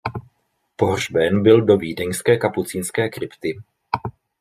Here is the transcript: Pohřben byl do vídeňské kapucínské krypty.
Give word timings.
Pohřben 0.75 1.43
byl 1.43 1.61
do 1.61 1.77
vídeňské 1.77 2.37
kapucínské 2.37 3.09
krypty. 3.09 3.55